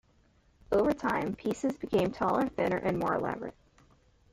[0.71, 3.53] Over time, pieces became taller, thinner, and more elaborate.